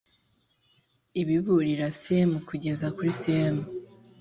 ibiburira 1.21 1.87
cm 2.01 2.31
kugeza 2.47 2.87
kuri 2.95 3.11
cm 3.21 3.55